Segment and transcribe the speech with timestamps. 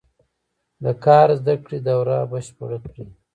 [0.83, 3.05] د کار زده کړې دوره بشپړه کړي.